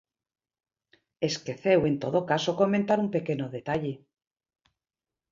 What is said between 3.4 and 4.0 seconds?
detalle.